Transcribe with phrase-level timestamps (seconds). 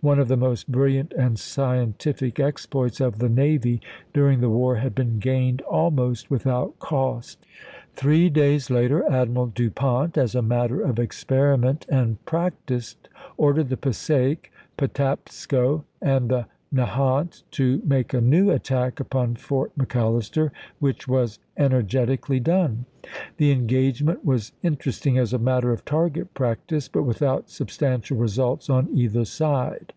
[0.00, 3.80] One of the most brilliant and scientific exploits of the navy
[4.14, 7.44] during the war had been gained almost without cost.
[7.96, 12.94] Three days later Admiral Du Pont, as a matter of experiment and practice,
[13.36, 20.50] ordered the Passaic, Patapsco, and the Nahant to make a new attack upon Fort McAllister,
[20.80, 22.84] which was energetically done.
[23.38, 28.90] The engagement was interesting as a matter of target practice, but without substantial results on
[28.92, 29.94] either side.